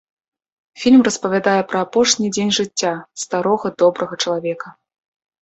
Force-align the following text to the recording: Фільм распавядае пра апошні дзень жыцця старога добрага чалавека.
Фільм 0.83 1.03
распавядае 1.07 1.57
пра 1.73 1.79
апошні 1.87 2.31
дзень 2.39 2.55
жыцця 2.59 2.93
старога 3.27 3.67
добрага 3.85 4.13
чалавека. 4.23 4.67